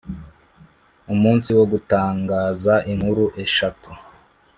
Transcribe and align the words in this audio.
Umunsi 1.13 1.49
wo 1.57 1.65
gutangaza 1.71 2.73
inkuru 2.91 3.25
eshatu 3.43 3.89